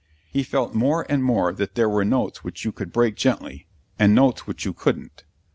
[0.31, 3.67] He felt more and more that there were notes which you could break gently,
[3.99, 5.25] and notes which you couldn't.